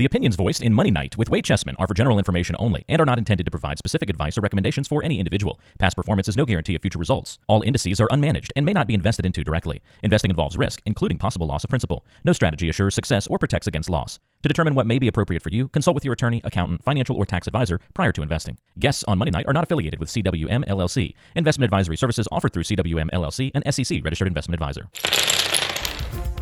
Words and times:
The 0.00 0.06
opinions 0.06 0.36
voiced 0.36 0.62
in 0.62 0.72
Money 0.72 0.90
Night 0.90 1.18
with 1.18 1.28
Wade 1.28 1.44
Chessman 1.44 1.76
are 1.78 1.86
for 1.86 1.92
general 1.92 2.16
information 2.16 2.56
only 2.58 2.86
and 2.88 3.02
are 3.02 3.04
not 3.04 3.18
intended 3.18 3.44
to 3.44 3.50
provide 3.50 3.76
specific 3.76 4.08
advice 4.08 4.38
or 4.38 4.40
recommendations 4.40 4.88
for 4.88 5.04
any 5.04 5.18
individual. 5.18 5.60
Past 5.78 5.94
performance 5.94 6.26
is 6.26 6.38
no 6.38 6.46
guarantee 6.46 6.74
of 6.74 6.80
future 6.80 6.98
results. 6.98 7.38
All 7.48 7.60
indices 7.60 8.00
are 8.00 8.08
unmanaged 8.08 8.50
and 8.56 8.64
may 8.64 8.72
not 8.72 8.86
be 8.86 8.94
invested 8.94 9.26
into 9.26 9.44
directly. 9.44 9.82
Investing 10.02 10.30
involves 10.30 10.56
risk, 10.56 10.80
including 10.86 11.18
possible 11.18 11.46
loss 11.46 11.64
of 11.64 11.68
principal. 11.68 12.06
No 12.24 12.32
strategy 12.32 12.70
assures 12.70 12.94
success 12.94 13.26
or 13.26 13.38
protects 13.38 13.66
against 13.66 13.90
loss. 13.90 14.18
To 14.42 14.48
determine 14.48 14.74
what 14.74 14.86
may 14.86 14.98
be 14.98 15.06
appropriate 15.06 15.42
for 15.42 15.50
you, 15.50 15.68
consult 15.68 15.94
with 15.96 16.06
your 16.06 16.14
attorney, 16.14 16.40
accountant, 16.44 16.82
financial, 16.82 17.16
or 17.16 17.26
tax 17.26 17.46
advisor 17.46 17.78
prior 17.92 18.12
to 18.12 18.22
investing. 18.22 18.56
Guests 18.78 19.04
on 19.06 19.18
Money 19.18 19.32
Night 19.32 19.48
are 19.48 19.52
not 19.52 19.64
affiliated 19.64 20.00
with 20.00 20.08
CWM 20.08 20.66
LLC. 20.66 21.12
Investment 21.36 21.66
advisory 21.66 21.98
services 21.98 22.26
offered 22.32 22.54
through 22.54 22.64
CWM 22.64 23.10
LLC, 23.10 23.50
an 23.54 23.70
SEC 23.70 24.02
registered 24.02 24.28
investment 24.28 24.54
advisor. 24.62 24.88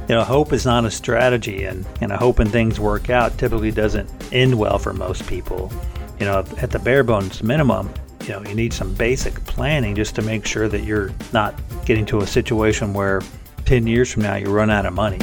You 0.08 0.14
know, 0.14 0.24
hope 0.24 0.54
is 0.54 0.64
not 0.64 0.86
a 0.86 0.90
strategy, 0.90 1.64
and, 1.64 1.84
and 2.00 2.10
hoping 2.10 2.48
things 2.48 2.80
work 2.80 3.10
out 3.10 3.36
typically 3.36 3.70
doesn't 3.70 4.10
end 4.32 4.58
well 4.58 4.78
for 4.78 4.94
most 4.94 5.26
people. 5.26 5.70
You 6.18 6.24
know, 6.24 6.38
at 6.62 6.70
the 6.70 6.78
bare 6.78 7.04
bones 7.04 7.42
minimum, 7.42 7.92
you 8.22 8.30
know, 8.30 8.42
you 8.42 8.54
need 8.54 8.72
some 8.72 8.94
basic 8.94 9.34
planning 9.44 9.94
just 9.94 10.14
to 10.14 10.22
make 10.22 10.46
sure 10.46 10.66
that 10.66 10.84
you're 10.84 11.10
not 11.34 11.60
getting 11.84 12.06
to 12.06 12.20
a 12.20 12.26
situation 12.26 12.94
where 12.94 13.20
10 13.66 13.86
years 13.86 14.10
from 14.10 14.22
now 14.22 14.36
you 14.36 14.48
run 14.48 14.70
out 14.70 14.86
of 14.86 14.94
money. 14.94 15.18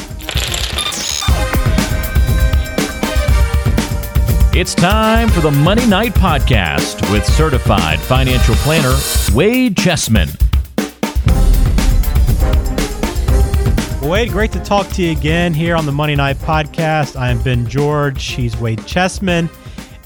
It's 4.55 4.75
time 4.75 5.29
for 5.29 5.39
the 5.39 5.51
Money 5.51 5.87
Night 5.87 6.13
Podcast 6.13 7.11
with 7.11 7.25
certified 7.25 7.99
financial 7.99 8.53
planner 8.57 8.95
Wade 9.33 9.75
Chessman. 9.75 10.29
Wade, 14.05 14.29
great 14.29 14.51
to 14.51 14.59
talk 14.59 14.87
to 14.89 15.01
you 15.01 15.11
again 15.11 15.51
here 15.51 15.75
on 15.75 15.87
the 15.87 15.91
Money 15.91 16.15
Night 16.15 16.37
Podcast. 16.37 17.19
I 17.19 17.31
am 17.31 17.41
Ben 17.41 17.67
George. 17.67 18.23
He's 18.23 18.55
Wade 18.57 18.85
Chessman, 18.85 19.49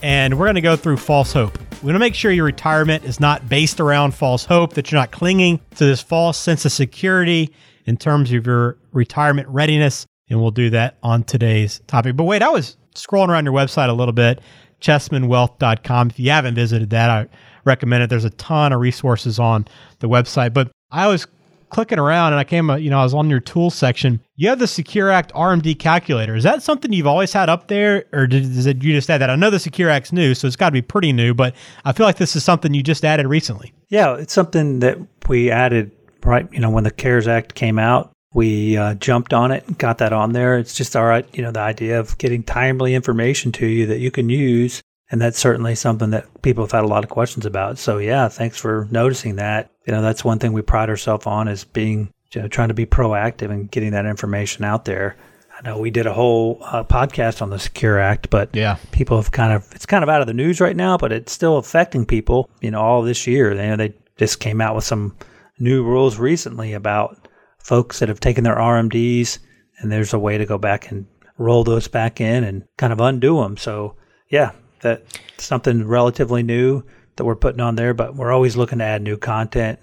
and 0.02 0.39
we're 0.39 0.45
going 0.45 0.55
to 0.55 0.62
go 0.62 0.77
through 0.77 0.95
false 0.95 1.34
hope. 1.34 1.59
We 1.84 1.88
want 1.88 1.95
to 1.95 1.99
make 1.99 2.16
sure 2.16 2.31
your 2.31 2.45
retirement 2.45 3.03
is 3.03 3.19
not 3.19 3.50
based 3.50 3.81
around 3.81 4.14
false 4.14 4.45
hope, 4.45 4.73
that 4.75 4.89
you're 4.89 5.02
not 5.02 5.11
clinging 5.11 5.59
to 5.75 5.86
this 5.86 6.02
false 6.02 6.38
sense 6.38 6.64
of 6.64 6.72
security 6.72 7.53
in 7.88 7.97
terms 7.97 8.31
of 8.31 8.45
your 8.45 8.78
retirement 8.94 9.50
readiness. 9.50 10.06
And 10.30 10.39
we'll 10.41 10.52
do 10.52 10.69
that 10.69 10.97
on 11.03 11.23
today's 11.23 11.81
topic. 11.88 12.16
But 12.16 12.23
Wade, 12.23 12.41
I 12.41 12.50
was 12.50 12.78
scrolling 12.95 13.28
around 13.28 13.44
your 13.44 13.53
website 13.53 13.89
a 13.89 13.94
little 13.94 14.13
bit, 14.13 14.39
chessmanwealth.com. 14.80 16.11
If 16.11 16.19
you 16.22 16.31
haven't 16.31 16.56
visited 16.56 16.89
that, 16.91 17.09
I 17.09 17.28
recommend 17.66 18.03
it. 18.03 18.09
There's 18.09 18.25
a 18.25 18.30
ton 18.31 18.72
of 18.72 18.80
resources 18.80 19.39
on 19.39 19.67
the 20.00 20.08
website. 20.08 20.53
But 20.53 20.72
I 20.89 21.08
was 21.08 21.28
clicking 21.70 22.00
around 22.00 22.34
and 22.34 22.39
I 22.39 22.44
came, 22.44 22.70
uh, 22.70 22.75
you 22.75 22.89
know, 22.89 23.00
I 23.00 23.03
was 23.03 23.14
on 23.14 23.30
your 23.30 23.39
tools 23.39 23.75
section. 23.75 24.20
You 24.36 24.50
have 24.50 24.59
the 24.59 24.67
Secure 24.67 25.09
Act 25.09 25.34
RMD 25.34 25.78
calculator. 25.78 26.36
Is 26.36 26.44
that 26.44 26.64
something 26.64 26.92
you've 26.92 27.08
always 27.08 27.34
had 27.34 27.50
up 27.50 27.67
there, 27.67 28.06
or 28.14 28.28
did, 28.28 28.53
did 28.64 28.84
you 28.84 28.94
just 28.94 29.09
add 29.09 29.20
that? 29.20 29.30
I 29.30 29.36
know 29.36 29.50
the 29.50 29.59
Secure 29.59 29.90
Act's 29.90 30.12
new, 30.12 30.34
so 30.34 30.47
it's 30.47 30.56
got 30.56 30.70
to 30.70 30.73
be 30.73 30.81
pretty 30.81 31.14
new, 31.14 31.34
but 31.34 31.56
I 31.86 31.92
feel 31.92 32.06
like 32.06 32.17
this 32.17 32.36
is 32.36 32.44
something 32.44 32.73
you 32.73 32.84
just 32.84 33.06
added 33.06 33.28
recently. 33.28 33.73
Yeah, 33.90 34.16
it's 34.16 34.34
something 34.34 34.80
that 34.80 34.97
we 35.28 35.52
added 35.52 35.92
right, 36.23 36.52
you 36.52 36.59
know, 36.59 36.70
when 36.70 36.84
the 36.84 36.92
CARES 36.92 37.28
Act 37.28 37.56
came 37.56 37.80
out. 37.80 38.12
We 38.34 38.78
uh, 38.78 38.94
jumped 38.95 39.34
on 39.34 39.52
it 39.52 39.66
and 39.67 39.78
got 39.78 39.97
that 40.00 40.14
on 40.14 40.34
there. 40.34 40.59
It's 40.59 40.75
just 40.75 40.95
all 40.95 41.06
right, 41.06 41.25
you 41.34 41.42
know, 41.42 41.52
the 41.52 41.62
idea 41.62 42.00
of 42.00 42.17
getting 42.20 42.44
timely 42.44 42.94
information 42.94 43.52
to 43.53 43.66
you 43.66 43.88
that 43.88 44.00
you 44.00 44.12
can 44.12 44.30
use 44.30 44.84
and 45.12 45.20
that's 45.22 45.40
certainly 45.40 45.76
something 45.76 46.12
that 46.12 46.42
people 46.42 46.64
have 46.64 46.72
had 46.72 46.84
a 46.84 46.88
lot 46.88 47.04
of 47.04 47.10
questions 47.10 47.46
about. 47.46 47.78
So 47.78 47.98
yeah, 47.98 48.28
thanks 48.28 48.58
for 48.58 48.88
noticing 48.92 49.38
that. 49.38 49.72
You 49.86 49.94
know, 49.94 50.02
that's 50.02 50.24
one 50.24 50.40
thing 50.40 50.54
we 50.54 50.62
pride 50.62 50.90
ourselves 50.90 51.26
on 51.26 51.48
is 51.48 51.64
being 51.64 52.14
you 52.34 52.42
know, 52.42 52.48
trying 52.48 52.68
to 52.68 52.74
be 52.74 52.86
proactive 52.86 53.50
and 53.50 53.72
getting 53.72 53.92
that 53.92 54.06
information 54.06 54.64
out 54.64 54.86
there. 54.86 55.18
I 55.58 55.68
know 55.68 55.80
we 55.80 55.92
did 55.92 56.06
a 56.06 56.14
whole 56.14 56.60
uh, 56.62 56.84
podcast 56.84 57.42
on 57.42 57.50
the 57.50 57.60
Secure 57.60 58.00
Act, 58.00 58.30
but 58.30 58.56
yeah, 58.56 58.78
people 58.92 59.18
have 59.18 59.32
kind 59.32 59.52
of 59.52 59.68
it's 59.74 59.86
kind 59.86 60.04
of 60.04 60.10
out 60.10 60.22
of 60.22 60.28
the 60.28 60.34
news 60.34 60.62
right 60.62 60.76
now, 60.76 60.98
but 60.98 61.12
it's 61.12 61.34
still 61.34 61.58
affecting 61.58 62.06
people. 62.06 62.50
You 62.62 62.72
know, 62.72 62.82
all 62.82 63.02
this 63.02 63.28
year, 63.28 63.52
you 63.52 63.58
know, 63.58 63.76
they 63.76 63.94
just 64.18 64.40
came 64.40 64.62
out 64.62 64.76
with 64.76 64.86
some 64.86 65.18
new 65.58 65.84
rules 65.84 66.18
recently 66.18 66.74
about 66.74 67.28
folks 67.58 68.00
that 68.00 68.08
have 68.09 68.22
taken 68.22 68.46
their 68.46 68.56
RMDs, 68.56 69.40
and 69.80 69.92
there's 69.92 70.14
a 70.14 70.19
way 70.19 70.38
to 70.38 70.46
go 70.46 70.58
back 70.58 70.92
and 70.92 71.06
roll 71.38 71.66
those 71.66 71.90
back 71.90 72.22
in 72.22 72.44
and 72.46 72.66
kind 72.78 72.94
of 72.94 73.02
undo 73.02 73.42
them. 73.42 73.58
So 73.58 73.96
yeah, 74.30 74.52
that 74.81 75.03
something 75.38 75.88
relatively 75.88 76.44
new 76.44 76.84
that 77.16 77.25
we're 77.25 77.35
putting 77.35 77.62
on 77.62 77.75
there, 77.75 77.94
but 77.94 78.16
we're 78.16 78.31
always 78.31 78.56
looking 78.56 78.79
to 78.79 78.85
add 78.85 79.01
new 79.01 79.17
content 79.17 79.79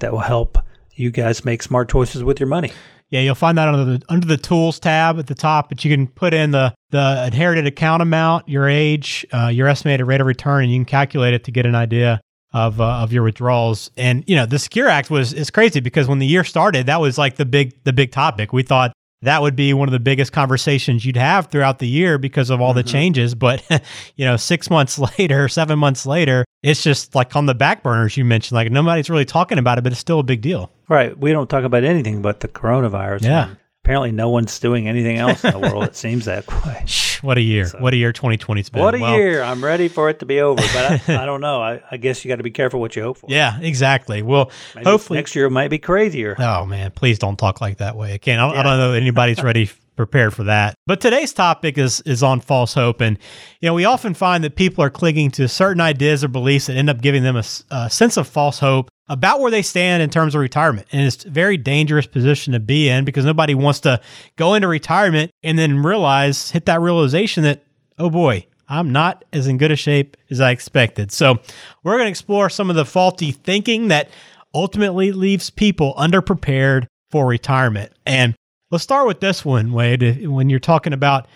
that 0.00 0.12
will 0.12 0.20
help 0.20 0.58
you 0.94 1.10
guys 1.10 1.44
make 1.44 1.62
smart 1.62 1.90
choices 1.90 2.24
with 2.24 2.40
your 2.40 2.48
money. 2.48 2.72
Yeah, 3.10 3.20
you'll 3.20 3.34
find 3.34 3.56
that 3.56 3.68
under 3.68 3.84
the 3.84 4.02
under 4.08 4.26
the 4.26 4.36
tools 4.36 4.78
tab 4.78 5.18
at 5.18 5.26
the 5.26 5.34
top, 5.34 5.70
but 5.70 5.84
you 5.84 5.90
can 5.94 6.08
put 6.08 6.34
in 6.34 6.50
the 6.50 6.74
the 6.90 7.24
inherited 7.26 7.66
account 7.66 8.02
amount, 8.02 8.48
your 8.48 8.68
age, 8.68 9.26
uh, 9.32 9.48
your 9.48 9.66
estimated 9.66 10.06
rate 10.06 10.20
of 10.20 10.26
return, 10.26 10.64
and 10.64 10.72
you 10.72 10.78
can 10.78 10.84
calculate 10.84 11.32
it 11.32 11.44
to 11.44 11.50
get 11.50 11.64
an 11.64 11.74
idea 11.74 12.20
of 12.52 12.80
uh, 12.80 12.84
of 12.84 13.12
your 13.12 13.22
withdrawals. 13.22 13.90
And 13.96 14.24
you 14.26 14.36
know, 14.36 14.44
the 14.44 14.58
Secure 14.58 14.88
Act 14.88 15.10
was 15.10 15.32
is 15.32 15.50
crazy 15.50 15.80
because 15.80 16.06
when 16.06 16.18
the 16.18 16.26
year 16.26 16.44
started, 16.44 16.86
that 16.86 17.00
was 17.00 17.16
like 17.16 17.36
the 17.36 17.46
big 17.46 17.82
the 17.84 17.94
big 17.94 18.12
topic. 18.12 18.52
We 18.52 18.62
thought 18.62 18.92
that 19.22 19.42
would 19.42 19.56
be 19.56 19.72
one 19.72 19.88
of 19.88 19.92
the 19.92 20.00
biggest 20.00 20.32
conversations 20.32 21.04
you'd 21.04 21.16
have 21.16 21.46
throughout 21.46 21.78
the 21.78 21.88
year 21.88 22.18
because 22.18 22.50
of 22.50 22.60
all 22.60 22.70
mm-hmm. 22.70 22.78
the 22.78 22.82
changes. 22.84 23.34
But, 23.34 23.62
you 24.16 24.24
know, 24.24 24.36
six 24.36 24.70
months 24.70 24.98
later, 25.18 25.48
seven 25.48 25.78
months 25.78 26.06
later, 26.06 26.44
it's 26.62 26.82
just 26.82 27.14
like 27.14 27.34
on 27.36 27.46
the 27.46 27.54
back 27.54 27.82
burners 27.82 28.16
you 28.16 28.24
mentioned. 28.24 28.56
Like 28.56 28.70
nobody's 28.70 29.10
really 29.10 29.24
talking 29.24 29.58
about 29.58 29.78
it, 29.78 29.82
but 29.82 29.92
it's 29.92 30.00
still 30.00 30.20
a 30.20 30.24
big 30.24 30.40
deal. 30.40 30.70
Right. 30.88 31.16
We 31.16 31.32
don't 31.32 31.48
talk 31.48 31.64
about 31.64 31.84
anything 31.84 32.22
but 32.22 32.40
the 32.40 32.48
coronavirus. 32.48 33.22
Yeah 33.22 33.54
apparently 33.84 34.12
no 34.12 34.28
one's 34.28 34.58
doing 34.60 34.86
anything 34.86 35.16
else 35.16 35.42
in 35.42 35.50
the 35.50 35.58
world. 35.58 35.82
It 35.84 35.96
seems 35.96 36.26
that 36.26 36.46
way. 36.62 36.84
What 37.22 37.38
a 37.38 37.40
year! 37.40 37.66
So, 37.66 37.78
what 37.78 37.92
a 37.92 37.96
year 37.96 38.12
2020's 38.12 38.70
been. 38.70 38.82
What 38.82 38.94
a 38.94 38.98
well, 38.98 39.16
year! 39.16 39.42
I'm 39.42 39.64
ready 39.64 39.88
for 39.88 40.08
it 40.08 40.20
to 40.20 40.26
be 40.26 40.40
over, 40.40 40.60
but 40.60 41.08
I, 41.08 41.22
I 41.22 41.26
don't 41.26 41.40
know. 41.40 41.62
I, 41.62 41.82
I 41.90 41.96
guess 41.96 42.24
you 42.24 42.28
got 42.28 42.36
to 42.36 42.42
be 42.42 42.50
careful 42.50 42.80
what 42.80 42.96
you 42.96 43.02
hope 43.02 43.18
for. 43.18 43.26
Yeah, 43.28 43.58
exactly. 43.60 44.22
Well, 44.22 44.50
Maybe 44.74 44.88
hopefully 44.88 45.18
next 45.18 45.34
year 45.34 45.48
might 45.50 45.68
be 45.68 45.78
crazier. 45.78 46.36
Oh 46.38 46.66
man, 46.66 46.90
please 46.92 47.18
don't 47.18 47.36
talk 47.36 47.60
like 47.60 47.78
that 47.78 47.96
way. 47.96 48.14
I 48.14 48.18
can't. 48.18 48.40
I 48.40 48.46
don't, 48.46 48.54
yeah. 48.54 48.60
I 48.60 48.62
don't 48.62 48.78
know 48.78 48.92
that 48.92 49.00
anybody's 49.00 49.42
ready 49.42 49.70
prepared 49.96 50.32
for 50.34 50.44
that. 50.44 50.74
But 50.86 51.00
today's 51.00 51.32
topic 51.32 51.76
is 51.76 52.00
is 52.02 52.22
on 52.22 52.40
false 52.40 52.74
hope, 52.74 53.00
and 53.00 53.18
you 53.60 53.68
know 53.68 53.74
we 53.74 53.84
often 53.84 54.14
find 54.14 54.44
that 54.44 54.56
people 54.56 54.82
are 54.84 54.90
clinging 54.90 55.30
to 55.32 55.48
certain 55.48 55.80
ideas 55.80 56.24
or 56.24 56.28
beliefs 56.28 56.66
that 56.66 56.76
end 56.76 56.88
up 56.88 57.00
giving 57.00 57.22
them 57.22 57.36
a, 57.36 57.44
a 57.70 57.90
sense 57.90 58.16
of 58.16 58.26
false 58.26 58.58
hope 58.58 58.90
about 59.08 59.40
where 59.40 59.50
they 59.50 59.62
stand 59.62 60.02
in 60.02 60.10
terms 60.10 60.34
of 60.34 60.40
retirement. 60.40 60.86
And 60.92 61.06
it's 61.06 61.24
a 61.24 61.30
very 61.30 61.56
dangerous 61.56 62.06
position 62.06 62.52
to 62.52 62.60
be 62.60 62.88
in 62.88 63.04
because 63.04 63.24
nobody 63.24 63.54
wants 63.54 63.80
to 63.80 64.00
go 64.36 64.54
into 64.54 64.68
retirement 64.68 65.30
and 65.42 65.58
then 65.58 65.82
realize, 65.82 66.50
hit 66.50 66.66
that 66.66 66.80
realization 66.80 67.42
that, 67.44 67.64
oh 67.98 68.10
boy, 68.10 68.46
I'm 68.68 68.92
not 68.92 69.24
as 69.32 69.46
in 69.46 69.56
good 69.56 69.70
a 69.70 69.76
shape 69.76 70.16
as 70.30 70.40
I 70.40 70.50
expected. 70.50 71.10
So, 71.10 71.38
we're 71.82 71.94
going 71.94 72.06
to 72.06 72.10
explore 72.10 72.50
some 72.50 72.68
of 72.68 72.76
the 72.76 72.84
faulty 72.84 73.32
thinking 73.32 73.88
that 73.88 74.10
ultimately 74.54 75.12
leaves 75.12 75.50
people 75.50 75.94
underprepared 75.96 76.86
for 77.10 77.26
retirement. 77.26 77.92
And 78.04 78.34
let's 78.70 78.84
start 78.84 79.06
with 79.06 79.20
this 79.20 79.44
one, 79.44 79.72
Wade. 79.72 80.26
When 80.26 80.50
you're 80.50 80.60
talking 80.60 80.92
about 80.92 81.26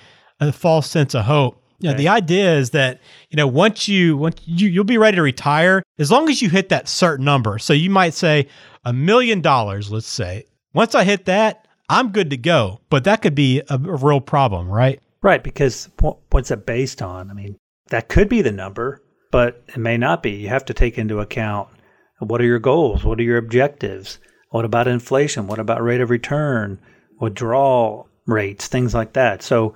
a 0.41 0.53
false 0.53 0.91
sense 0.91 1.15
of 1.15 1.25
hope, 1.25 1.62
yeah, 1.83 1.91
okay. 1.91 1.99
the 1.99 2.09
idea 2.09 2.57
is 2.57 2.71
that 2.71 3.01
you 3.31 3.37
know 3.37 3.47
once 3.47 3.89
you 3.89 4.17
once 4.17 4.41
you 4.45 4.69
you'll 4.69 4.85
be 4.85 4.99
ready 4.99 5.17
to 5.17 5.23
retire 5.23 5.83
as 5.99 6.11
long 6.11 6.29
as 6.29 6.41
you 6.41 6.49
hit 6.49 6.69
that 6.71 6.89
certain 6.89 7.25
number. 7.25 7.59
So 7.59 7.73
you 7.73 7.91
might 7.91 8.15
say 8.15 8.49
a 8.85 8.93
million 8.93 9.41
dollars, 9.41 9.91
let's 9.91 10.07
say. 10.07 10.45
Once 10.75 10.95
I 10.95 11.05
hit 11.05 11.27
that, 11.27 11.67
I'm 11.89 12.13
good 12.13 12.31
to 12.31 12.37
go. 12.37 12.81
But 12.89 13.05
that 13.05 13.21
could 13.21 13.35
be 13.35 13.61
a, 13.69 13.75
a 13.75 13.79
real 13.79 14.21
problem, 14.21 14.69
right? 14.69 15.01
Right, 15.23 15.43
because 15.43 15.89
what's 16.31 16.51
it 16.51 16.67
based 16.67 17.03
on? 17.03 17.31
I 17.31 17.35
mean, 17.35 17.57
that 17.91 18.09
could 18.09 18.29
be 18.29 18.43
the 18.43 18.51
number, 18.51 19.03
but 19.31 19.63
it 19.69 19.79
may 19.79 19.97
not 19.97 20.23
be. 20.23 20.33
You 20.33 20.49
have 20.49 20.65
to 20.65 20.75
take 20.75 20.99
into 20.99 21.21
account 21.21 21.69
what 22.19 22.41
are 22.41 22.47
your 22.47 22.59
goals? 22.59 23.05
What 23.05 23.19
are 23.19 23.25
your 23.25 23.39
objectives? 23.39 24.19
What 24.51 24.65
about 24.65 24.87
inflation? 24.87 25.47
What 25.47 25.59
about 25.59 25.83
rate 25.83 26.01
of 26.01 26.11
return? 26.11 26.79
Withdrawal 27.21 28.09
rates, 28.27 28.69
things 28.69 28.95
like 28.95 29.15
that. 29.15 29.43
So 29.43 29.75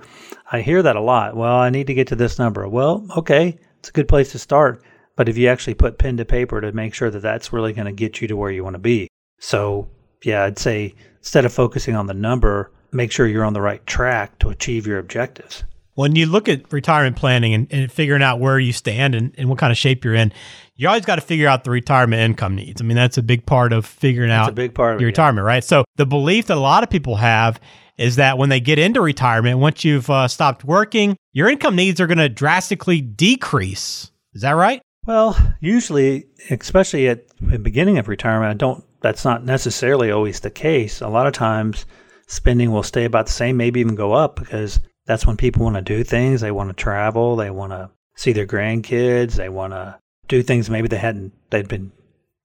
I 0.51 0.61
hear 0.61 0.81
that 0.83 0.95
a 0.95 1.01
lot. 1.01 1.35
Well, 1.35 1.57
I 1.57 1.69
need 1.69 1.87
to 1.87 1.93
get 1.93 2.07
to 2.07 2.15
this 2.15 2.39
number. 2.39 2.67
Well, 2.67 3.05
okay, 3.17 3.57
it's 3.79 3.89
a 3.89 3.93
good 3.93 4.07
place 4.07 4.31
to 4.31 4.39
start. 4.39 4.83
But 5.15 5.27
if 5.27 5.37
you 5.37 5.47
actually 5.47 5.73
put 5.73 5.97
pen 5.97 6.17
to 6.17 6.25
paper 6.25 6.61
to 6.61 6.71
make 6.71 6.93
sure 6.93 7.09
that 7.09 7.21
that's 7.21 7.51
really 7.51 7.73
going 7.73 7.87
to 7.87 7.91
get 7.91 8.21
you 8.21 8.27
to 8.27 8.37
where 8.37 8.51
you 8.51 8.63
want 8.63 8.75
to 8.75 8.79
be. 8.79 9.07
So, 9.39 9.89
yeah, 10.23 10.43
I'd 10.43 10.59
say 10.59 10.93
instead 11.17 11.43
of 11.43 11.51
focusing 11.51 11.95
on 11.95 12.05
the 12.05 12.13
number, 12.13 12.71
make 12.91 13.11
sure 13.11 13.27
you're 13.27 13.43
on 13.43 13.53
the 13.53 13.61
right 13.61 13.85
track 13.87 14.37
to 14.39 14.49
achieve 14.49 14.85
your 14.85 14.99
objectives. 14.99 15.63
When 15.95 16.15
you 16.15 16.27
look 16.27 16.47
at 16.47 16.71
retirement 16.71 17.15
planning 17.15 17.55
and, 17.55 17.67
and 17.71 17.91
figuring 17.91 18.21
out 18.21 18.39
where 18.39 18.59
you 18.59 18.71
stand 18.71 19.15
and, 19.15 19.33
and, 19.35 19.49
what 19.49 19.57
kind 19.57 19.71
of 19.71 19.77
shape 19.77 20.05
you're 20.05 20.13
in, 20.13 20.31
you 20.75 20.87
always 20.87 21.05
got 21.05 21.15
to 21.15 21.21
figure 21.21 21.47
out 21.47 21.63
the 21.63 21.71
retirement 21.71 22.21
income 22.21 22.55
needs. 22.55 22.79
I 22.79 22.85
mean, 22.85 22.95
that's 22.95 23.17
a 23.17 23.23
big 23.23 23.47
part 23.47 23.73
of 23.73 23.83
figuring 23.83 24.29
that's 24.29 24.45
out 24.45 24.51
a 24.51 24.55
big 24.55 24.75
part 24.75 24.93
of 24.93 25.01
your 25.01 25.07
it, 25.07 25.13
retirement, 25.13 25.43
yeah. 25.43 25.53
right? 25.53 25.63
So 25.63 25.85
the 25.95 26.05
belief 26.05 26.45
that 26.47 26.57
a 26.57 26.59
lot 26.59 26.83
of 26.83 26.91
people 26.91 27.15
have 27.15 27.59
is 27.97 28.17
that 28.17 28.37
when 28.37 28.49
they 28.49 28.59
get 28.59 28.79
into 28.79 29.01
retirement, 29.01 29.59
once 29.59 29.83
you've 29.83 30.09
uh, 30.09 30.27
stopped 30.27 30.63
working, 30.63 31.15
your 31.33 31.49
income 31.49 31.75
needs 31.75 31.99
are 31.99 32.07
going 32.07 32.17
to 32.17 32.29
drastically 32.29 33.01
decrease. 33.01 34.11
Is 34.33 34.41
that 34.41 34.51
right? 34.51 34.81
Well, 35.05 35.37
usually, 35.61 36.25
especially 36.49 37.07
at 37.07 37.27
the 37.39 37.59
beginning 37.59 37.97
of 37.97 38.07
retirement, 38.07 38.51
I 38.51 38.53
don't. 38.53 38.83
That's 38.99 39.23
not 39.23 39.45
necessarily 39.45 40.11
always 40.11 40.39
the 40.39 40.49
case. 40.49 41.01
A 41.01 41.07
lot 41.07 41.27
of 41.27 41.33
times, 41.33 41.85
spending 42.27 42.71
will 42.71 42.83
stay 42.83 43.05
about 43.05 43.27
the 43.27 43.31
same, 43.31 43.55
maybe 43.55 43.79
even 43.79 43.95
go 43.95 44.13
up 44.13 44.35
because 44.35 44.79
that's 45.05 45.25
when 45.25 45.37
people 45.37 45.63
want 45.63 45.75
to 45.75 45.81
do 45.81 46.03
things. 46.03 46.41
They 46.41 46.51
want 46.51 46.69
to 46.69 46.73
travel. 46.73 47.35
They 47.35 47.49
want 47.49 47.71
to 47.71 47.89
see 48.15 48.33
their 48.33 48.47
grandkids. 48.47 49.33
They 49.33 49.49
want 49.49 49.73
to 49.73 49.97
do 50.27 50.43
things 50.43 50.69
maybe 50.69 50.87
they 50.87 50.97
hadn't, 50.97 51.33
they'd 51.49 51.67
been 51.67 51.91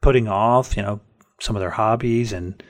putting 0.00 0.28
off, 0.28 0.76
you 0.76 0.82
know, 0.82 1.00
some 1.40 1.56
of 1.56 1.60
their 1.60 1.70
hobbies 1.70 2.32
and 2.32 2.62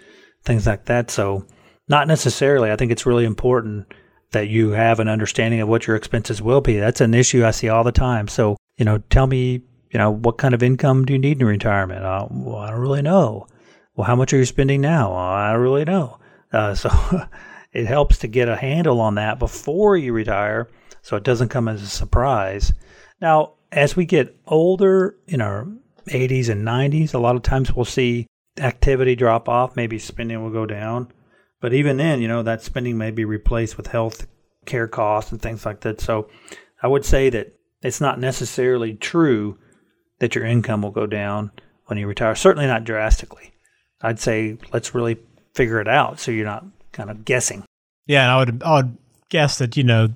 things 0.44 0.66
like 0.66 0.86
that. 0.86 1.10
So, 1.10 1.46
not 1.88 2.08
necessarily. 2.08 2.70
I 2.70 2.76
think 2.76 2.92
it's 2.92 3.06
really 3.06 3.24
important 3.24 3.92
that 4.32 4.48
you 4.48 4.70
have 4.70 4.98
an 4.98 5.08
understanding 5.08 5.60
of 5.60 5.68
what 5.68 5.86
your 5.86 5.96
expenses 5.96 6.40
will 6.40 6.60
be. 6.60 6.78
That's 6.78 7.00
an 7.00 7.14
issue 7.14 7.44
I 7.44 7.50
see 7.50 7.68
all 7.68 7.84
the 7.84 7.92
time. 7.92 8.28
So, 8.28 8.56
you 8.76 8.84
know, 8.84 8.98
tell 9.10 9.26
me, 9.26 9.62
you 9.90 9.98
know, 9.98 10.10
what 10.10 10.38
kind 10.38 10.54
of 10.54 10.62
income 10.62 11.04
do 11.04 11.12
you 11.12 11.18
need 11.18 11.40
in 11.40 11.46
retirement? 11.46 12.02
Uh, 12.02 12.26
well, 12.30 12.56
I 12.56 12.70
don't 12.70 12.80
really 12.80 13.02
know. 13.02 13.46
Well, 13.94 14.06
how 14.06 14.16
much 14.16 14.32
are 14.32 14.38
you 14.38 14.46
spending 14.46 14.80
now? 14.80 15.10
Well, 15.10 15.18
I 15.18 15.52
don't 15.52 15.60
really 15.60 15.84
know. 15.84 16.18
Uh, 16.52 16.74
so, 16.74 16.90
it 17.72 17.86
helps 17.86 18.18
to 18.18 18.28
get 18.28 18.48
a 18.48 18.56
handle 18.56 19.00
on 19.00 19.14
that 19.16 19.38
before 19.38 19.96
you 19.96 20.12
retire 20.12 20.68
so 21.02 21.16
it 21.16 21.24
doesn't 21.24 21.48
come 21.48 21.68
as 21.68 21.82
a 21.82 21.86
surprise. 21.86 22.72
Now, 23.20 23.54
as 23.70 23.96
we 23.96 24.04
get 24.04 24.36
older 24.46 25.16
in 25.26 25.40
our 25.40 25.66
80s 26.06 26.48
and 26.48 26.66
90s, 26.66 27.14
a 27.14 27.18
lot 27.18 27.36
of 27.36 27.42
times 27.42 27.74
we'll 27.74 27.84
see 27.84 28.26
activity 28.58 29.16
drop 29.16 29.48
off, 29.48 29.76
maybe 29.76 29.98
spending 29.98 30.42
will 30.42 30.50
go 30.50 30.66
down. 30.66 31.08
But 31.62 31.72
even 31.72 31.96
then, 31.96 32.20
you 32.20 32.26
know, 32.26 32.42
that 32.42 32.62
spending 32.62 32.98
may 32.98 33.12
be 33.12 33.24
replaced 33.24 33.76
with 33.76 33.86
health 33.86 34.26
care 34.66 34.88
costs 34.88 35.30
and 35.30 35.40
things 35.40 35.64
like 35.64 35.80
that. 35.80 36.00
So 36.00 36.28
I 36.82 36.88
would 36.88 37.04
say 37.04 37.30
that 37.30 37.56
it's 37.82 38.00
not 38.00 38.18
necessarily 38.18 38.94
true 38.94 39.56
that 40.18 40.34
your 40.34 40.44
income 40.44 40.82
will 40.82 40.90
go 40.90 41.06
down 41.06 41.52
when 41.86 41.98
you 41.98 42.08
retire. 42.08 42.34
Certainly 42.34 42.66
not 42.66 42.82
drastically. 42.82 43.52
I'd 44.00 44.18
say 44.18 44.58
let's 44.72 44.92
really 44.92 45.18
figure 45.54 45.80
it 45.80 45.86
out 45.86 46.18
so 46.18 46.32
you're 46.32 46.44
not 46.44 46.66
kind 46.90 47.10
of 47.10 47.24
guessing. 47.24 47.64
Yeah, 48.06 48.22
and 48.22 48.32
I 48.32 48.38
would 48.38 48.62
I 48.64 48.74
would 48.74 48.98
guess 49.28 49.58
that 49.58 49.76
you 49.76 49.84
know, 49.84 50.08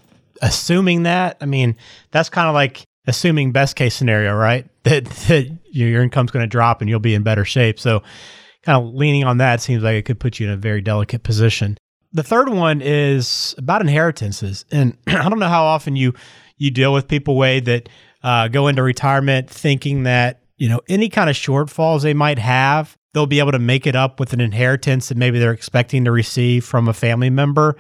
assuming 0.43 1.05
that 1.05 1.37
I 1.41 1.47
mean 1.47 1.77
that's 2.11 2.29
kind 2.29 2.49
of 2.49 2.55
like 2.55 2.85
assuming 3.07 3.53
best 3.53 3.77
case 3.77 3.95
scenario, 3.95 4.35
right? 4.35 4.67
That 4.87 5.05
that 5.05 5.59
your 5.73 6.01
income's 6.01 6.31
going 6.31 6.45
to 6.45 6.49
drop 6.49 6.81
and 6.81 6.89
you'll 6.89 7.01
be 7.01 7.15
in 7.15 7.25
better 7.25 7.45
shape. 7.45 7.81
So, 7.81 8.05
kind 8.67 8.85
of 8.85 8.95
leaning 8.95 9.25
on 9.25 9.39
that 9.39 9.63
seems 9.63 9.83
like 9.83 9.95
it 9.95 10.05
could 10.05 10.21
put 10.21 10.39
you 10.39 10.47
in 10.47 10.53
a 10.53 10.57
very 10.57 10.83
delicate 10.83 11.23
position. 11.23 11.79
The 12.13 12.23
third 12.23 12.49
one 12.49 12.83
is 12.83 13.55
about 13.57 13.81
inheritances, 13.81 14.65
and 14.71 14.97
I 15.07 15.29
don't 15.29 15.39
know 15.39 15.49
how 15.49 15.65
often 15.65 15.97
you 15.97 16.13
you 16.59 16.71
deal 16.71 16.93
with 16.93 17.09
people 17.09 17.37
Wade 17.37 17.67
that 17.67 17.89
uh, 18.23 18.49
go 18.49 18.69
into 18.69 18.83
retirement 18.83 19.49
thinking 19.49 20.03
that 20.03 20.43
you 20.57 20.69
know 20.69 20.81
any 20.89 21.09
kind 21.09 21.31
of 21.31 21.37
shortfalls 21.37 22.03
they 22.03 22.15
might 22.15 22.39
have 22.39 22.97
they'll 23.17 23.25
be 23.25 23.39
able 23.39 23.53
to 23.53 23.59
make 23.59 23.87
it 23.87 23.97
up 23.97 24.21
with 24.21 24.35
an 24.35 24.43
inheritance 24.43 25.09
that 25.09 25.17
maybe 25.17 25.39
they're 25.39 25.51
expecting 25.51 26.05
to 26.05 26.13
receive 26.13 26.67
from 26.67 26.87
a 26.87 26.93
family 26.93 27.31
member. 27.31 27.75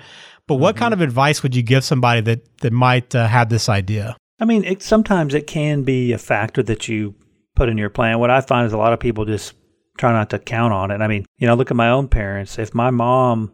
But 0.47 0.55
what 0.55 0.77
mm-hmm. 0.77 0.85
kind 0.85 0.95
of 0.95 1.03
advice 1.03 1.43
would 1.43 1.55
you 1.55 1.63
give 1.63 1.85
somebody 1.85 2.23
that 2.23 2.59
that 2.61 2.73
might 2.73 3.15
uh, 3.15 3.27
have 3.27 3.51
this 3.51 3.69
idea? 3.69 4.17
I 4.41 4.47
mean, 4.47 4.65
it, 4.65 4.83
sometimes 4.83 5.35
it 5.35 5.47
can 5.47 5.83
be 5.83 6.13
a 6.13 6.19
factor 6.19 6.63
that 6.63 6.89
you 6.89 7.15
put 7.55 7.69
in 7.69 7.77
your 7.77 7.91
plan. 7.91 8.19
What 8.19 8.31
I 8.31 8.41
find 8.41 8.67
is 8.67 8.73
a 8.73 8.79
lot 8.79 8.95
of 8.95 9.01
people 9.01 9.27
just 9.27 9.53
try 9.97 10.13
not 10.13 10.31
to 10.31 10.39
count 10.39 10.73
on 10.73 10.91
it. 10.91 11.01
I 11.01 11.09
mean, 11.09 11.25
you 11.39 11.47
know, 11.47 11.55
look 11.55 11.71
at 11.71 11.77
my 11.77 11.91
own 11.91 12.09
parents. 12.09 12.59
If 12.59 12.75
my 12.75 12.91
mom 12.91 13.53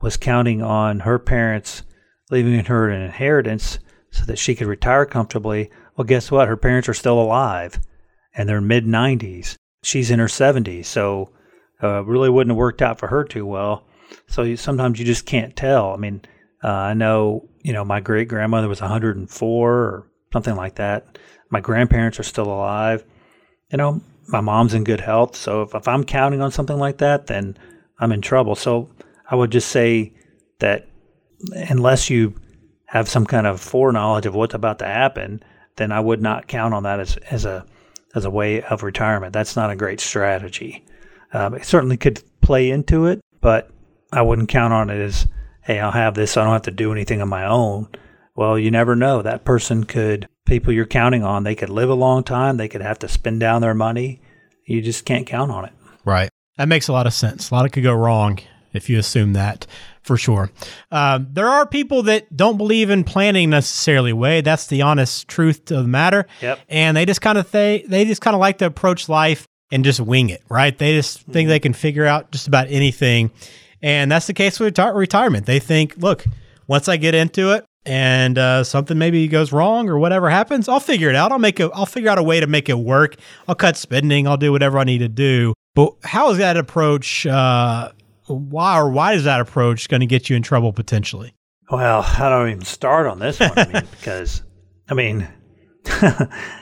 was 0.00 0.16
counting 0.16 0.62
on 0.62 1.00
her 1.00 1.18
parents 1.18 1.82
leaving 2.30 2.64
her 2.64 2.88
an 2.88 3.02
inheritance 3.02 3.78
so 4.10 4.24
that 4.24 4.38
she 4.38 4.54
could 4.54 4.66
retire 4.66 5.04
comfortably, 5.04 5.70
well, 5.96 6.04
guess 6.04 6.30
what? 6.30 6.48
Her 6.48 6.56
parents 6.56 6.88
are 6.88 6.94
still 6.94 7.20
alive 7.20 7.78
and 8.34 8.48
they're 8.48 8.60
mid 8.60 8.86
90s 8.86 9.56
she's 9.82 10.10
in 10.10 10.18
her 10.18 10.26
70s, 10.26 10.86
so 10.86 11.30
uh, 11.82 12.04
really 12.04 12.30
wouldn't 12.30 12.52
have 12.52 12.58
worked 12.58 12.82
out 12.82 12.98
for 12.98 13.08
her 13.08 13.24
too 13.24 13.46
well. 13.46 13.86
So 14.26 14.42
you, 14.42 14.56
sometimes 14.56 14.98
you 14.98 15.04
just 15.04 15.26
can't 15.26 15.56
tell. 15.56 15.92
I 15.92 15.96
mean, 15.96 16.22
uh, 16.62 16.68
I 16.68 16.94
know 16.94 17.48
you 17.62 17.72
know 17.72 17.84
my 17.84 18.00
great 18.00 18.28
grandmother 18.28 18.68
was 18.68 18.80
104 18.80 19.72
or 19.72 20.06
something 20.32 20.56
like 20.56 20.76
that. 20.76 21.18
My 21.50 21.60
grandparents 21.60 22.18
are 22.18 22.24
still 22.24 22.46
alive. 22.46 23.04
You 23.70 23.78
know, 23.78 24.00
my 24.28 24.40
mom's 24.40 24.74
in 24.74 24.84
good 24.84 25.00
health. 25.00 25.36
So 25.36 25.62
if, 25.62 25.74
if 25.74 25.88
I'm 25.88 26.04
counting 26.04 26.40
on 26.40 26.52
something 26.52 26.78
like 26.78 26.98
that, 26.98 27.26
then 27.26 27.56
I'm 27.98 28.12
in 28.12 28.20
trouble. 28.20 28.54
So 28.54 28.90
I 29.30 29.34
would 29.36 29.50
just 29.50 29.68
say 29.68 30.12
that 30.58 30.88
unless 31.52 32.10
you 32.10 32.34
have 32.86 33.08
some 33.08 33.26
kind 33.26 33.46
of 33.46 33.60
foreknowledge 33.60 34.26
of 34.26 34.34
what's 34.34 34.54
about 34.54 34.78
to 34.80 34.86
happen, 34.86 35.42
then 35.76 35.92
I 35.92 36.00
would 36.00 36.20
not 36.20 36.48
count 36.48 36.74
on 36.74 36.82
that 36.82 37.00
as, 37.00 37.16
as 37.30 37.44
a 37.44 37.64
as 38.14 38.24
a 38.24 38.30
way 38.30 38.60
of 38.62 38.82
retirement. 38.82 39.32
That's 39.32 39.54
not 39.54 39.70
a 39.70 39.76
great 39.76 40.00
strategy. 40.00 40.84
Um, 41.32 41.54
it 41.54 41.64
certainly 41.64 41.96
could 41.96 42.22
play 42.40 42.70
into 42.70 43.06
it, 43.06 43.20
but 43.40 43.70
I 44.12 44.22
wouldn't 44.22 44.48
count 44.48 44.72
on 44.72 44.90
it 44.90 44.98
as, 44.98 45.28
hey, 45.62 45.78
I'll 45.78 45.92
have 45.92 46.14
this. 46.14 46.32
So 46.32 46.40
I 46.40 46.44
don't 46.44 46.52
have 46.52 46.62
to 46.62 46.72
do 46.72 46.90
anything 46.90 47.22
on 47.22 47.28
my 47.28 47.46
own. 47.46 47.88
Well, 48.40 48.58
you 48.58 48.70
never 48.70 48.96
know. 48.96 49.20
That 49.20 49.44
person 49.44 49.84
could, 49.84 50.26
people 50.46 50.72
you're 50.72 50.86
counting 50.86 51.22
on, 51.22 51.44
they 51.44 51.54
could 51.54 51.68
live 51.68 51.90
a 51.90 51.94
long 51.94 52.24
time. 52.24 52.56
They 52.56 52.68
could 52.68 52.80
have 52.80 52.98
to 53.00 53.08
spend 53.08 53.38
down 53.38 53.60
their 53.60 53.74
money. 53.74 54.22
You 54.64 54.80
just 54.80 55.04
can't 55.04 55.26
count 55.26 55.50
on 55.50 55.66
it. 55.66 55.74
Right. 56.06 56.30
That 56.56 56.66
makes 56.66 56.88
a 56.88 56.94
lot 56.94 57.06
of 57.06 57.12
sense. 57.12 57.50
A 57.50 57.54
lot 57.54 57.66
of 57.66 57.72
could 57.72 57.82
go 57.82 57.92
wrong 57.92 58.38
if 58.72 58.88
you 58.88 58.98
assume 58.98 59.34
that 59.34 59.66
for 60.00 60.16
sure. 60.16 60.50
Um, 60.90 61.28
there 61.30 61.50
are 61.50 61.66
people 61.66 62.04
that 62.04 62.34
don't 62.34 62.56
believe 62.56 62.88
in 62.88 63.04
planning 63.04 63.50
necessarily. 63.50 64.14
Wade 64.14 64.46
that's 64.46 64.68
the 64.68 64.80
honest 64.80 65.28
truth 65.28 65.70
of 65.70 65.82
the 65.82 65.88
matter. 65.88 66.26
Yep. 66.40 66.60
And 66.70 66.96
they 66.96 67.04
just 67.04 67.20
kind 67.20 67.36
of 67.36 67.50
they 67.50 67.84
they 67.88 68.06
just 68.06 68.22
kind 68.22 68.34
of 68.34 68.40
like 68.40 68.56
to 68.58 68.64
approach 68.64 69.06
life 69.10 69.46
and 69.70 69.84
just 69.84 70.00
wing 70.00 70.30
it. 70.30 70.42
Right. 70.48 70.78
They 70.78 70.94
just 70.94 71.20
mm-hmm. 71.20 71.32
think 71.32 71.48
they 71.50 71.60
can 71.60 71.74
figure 71.74 72.06
out 72.06 72.32
just 72.32 72.48
about 72.48 72.68
anything. 72.70 73.32
And 73.82 74.10
that's 74.10 74.28
the 74.28 74.32
case 74.32 74.58
with 74.58 74.72
reti- 74.72 74.94
retirement. 74.94 75.44
They 75.44 75.58
think, 75.58 75.98
look, 75.98 76.24
once 76.66 76.88
I 76.88 76.96
get 76.96 77.14
into 77.14 77.52
it 77.52 77.66
and 77.86 78.36
uh, 78.36 78.64
something 78.64 78.98
maybe 78.98 79.26
goes 79.28 79.52
wrong 79.52 79.88
or 79.88 79.98
whatever 79.98 80.28
happens, 80.28 80.68
I'll 80.68 80.80
figure 80.80 81.08
it 81.08 81.16
out. 81.16 81.32
I'll 81.32 81.38
make 81.38 81.60
it. 81.60 81.70
I'll 81.74 81.86
figure 81.86 82.10
out 82.10 82.18
a 82.18 82.22
way 82.22 82.40
to 82.40 82.46
make 82.46 82.68
it 82.68 82.78
work. 82.78 83.16
I'll 83.48 83.54
cut 83.54 83.76
spending. 83.76 84.26
I'll 84.26 84.36
do 84.36 84.52
whatever 84.52 84.78
I 84.78 84.84
need 84.84 84.98
to 84.98 85.08
do. 85.08 85.54
But 85.74 85.94
how 86.02 86.30
is 86.30 86.38
that 86.38 86.56
approach 86.56 87.26
uh, 87.26 87.92
why 88.26 88.78
or 88.78 88.90
why 88.90 89.14
is 89.14 89.24
that 89.24 89.40
approach 89.40 89.88
going 89.88 90.00
to 90.00 90.06
get 90.06 90.30
you 90.30 90.36
in 90.36 90.42
trouble 90.42 90.72
potentially? 90.72 91.34
Well, 91.70 92.02
I 92.02 92.28
don't 92.28 92.48
even 92.48 92.64
start 92.64 93.06
on 93.06 93.18
this 93.18 93.38
one 93.38 93.52
I 93.56 93.66
mean, 93.66 93.88
because 93.90 94.42
I 94.88 94.94
mean, 94.94 95.28
you 96.02 96.06